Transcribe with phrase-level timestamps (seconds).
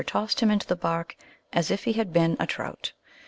[0.07, 1.15] tossed him into the bark
[1.53, 2.91] as if he had been a trout.